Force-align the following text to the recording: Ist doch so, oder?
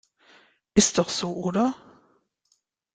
Ist 0.73 0.97
doch 0.97 1.09
so, 1.09 1.35
oder? 1.35 1.75